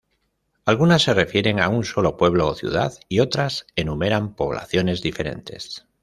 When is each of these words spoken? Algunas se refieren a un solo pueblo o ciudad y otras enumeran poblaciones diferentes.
Algunas 0.65 1.03
se 1.03 1.13
refieren 1.13 1.59
a 1.59 1.69
un 1.69 1.85
solo 1.85 2.17
pueblo 2.17 2.47
o 2.47 2.55
ciudad 2.55 2.91
y 3.07 3.19
otras 3.19 3.67
enumeran 3.75 4.33
poblaciones 4.33 5.03
diferentes. 5.03 5.85